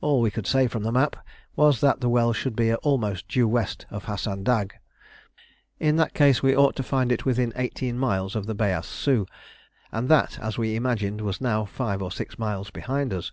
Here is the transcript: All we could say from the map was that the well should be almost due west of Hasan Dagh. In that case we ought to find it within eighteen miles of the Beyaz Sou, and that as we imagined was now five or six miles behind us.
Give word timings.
All 0.00 0.20
we 0.20 0.30
could 0.30 0.46
say 0.46 0.68
from 0.68 0.84
the 0.84 0.92
map 0.92 1.16
was 1.56 1.80
that 1.80 2.00
the 2.00 2.08
well 2.08 2.32
should 2.32 2.54
be 2.54 2.72
almost 2.72 3.26
due 3.26 3.48
west 3.48 3.84
of 3.90 4.04
Hasan 4.04 4.44
Dagh. 4.44 4.74
In 5.80 5.96
that 5.96 6.14
case 6.14 6.40
we 6.40 6.56
ought 6.56 6.76
to 6.76 6.84
find 6.84 7.10
it 7.10 7.24
within 7.24 7.52
eighteen 7.56 7.98
miles 7.98 8.36
of 8.36 8.46
the 8.46 8.54
Beyaz 8.54 8.84
Sou, 8.84 9.26
and 9.90 10.08
that 10.08 10.38
as 10.38 10.56
we 10.56 10.76
imagined 10.76 11.20
was 11.20 11.40
now 11.40 11.64
five 11.64 12.00
or 12.00 12.12
six 12.12 12.38
miles 12.38 12.70
behind 12.70 13.12
us. 13.12 13.32